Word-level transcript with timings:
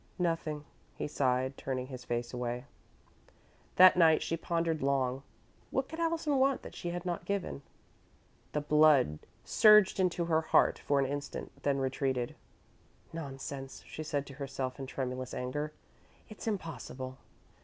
"Nothing," 0.17 0.65
he 0.95 1.07
sighed, 1.07 1.55
turning 1.57 1.85
his 1.85 2.05
face 2.05 2.33
away. 2.33 2.65
That 3.75 3.95
night 3.95 4.23
she 4.23 4.35
pondered 4.35 4.81
long. 4.81 5.21
What 5.69 5.87
could 5.87 5.99
Allison 5.99 6.39
want 6.39 6.63
that 6.63 6.73
she 6.73 6.89
had 6.89 7.05
not 7.05 7.23
given? 7.23 7.61
The 8.53 8.61
blood 8.61 9.19
surged 9.45 9.99
into 9.99 10.25
her 10.25 10.41
heart 10.41 10.79
for 10.79 10.97
an 10.97 11.05
instant, 11.05 11.51
then 11.61 11.77
retreated. 11.77 12.33
"Nonsense," 13.13 13.83
she 13.85 14.01
said 14.01 14.25
to 14.25 14.33
herself 14.33 14.79
in 14.79 14.87
tremulous 14.87 15.35
anger. 15.35 15.71
"It's 16.29 16.47
impossible!" 16.47 17.19